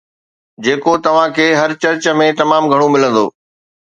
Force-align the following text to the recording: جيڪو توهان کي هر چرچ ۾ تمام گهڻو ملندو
جيڪو 0.65 0.93
توهان 1.07 1.29
کي 1.35 1.47
هر 1.59 1.71
چرچ 1.83 2.03
۾ 2.23 2.27
تمام 2.41 2.63
گهڻو 2.73 2.87
ملندو 2.95 3.25